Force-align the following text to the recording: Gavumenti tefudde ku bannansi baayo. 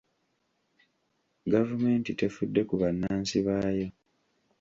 Gavumenti 1.51 2.11
tefudde 2.19 2.61
ku 2.69 2.75
bannansi 2.81 3.37
baayo. 3.47 3.87